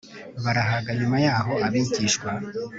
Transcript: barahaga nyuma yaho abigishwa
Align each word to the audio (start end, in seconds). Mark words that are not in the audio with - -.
barahaga 0.43 0.89
nyuma 0.99 1.17
yaho 1.25 1.53
abigishwa 1.65 2.29